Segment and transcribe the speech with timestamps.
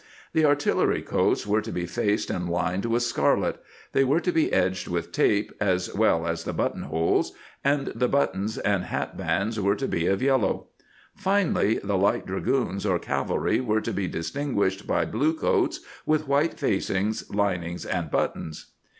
[0.33, 3.61] The artillery coats were to be faced and lined with scarlet;
[3.93, 8.57] they were to be edged with tape, as well as the buttonholes, and the buttons
[8.57, 10.69] and hat bands were to be of yellow.
[11.15, 16.55] Finally, the light dragoons or cavalry were to be distinguished by blue coats, with white
[16.55, 18.71] facing, linings, and buttons.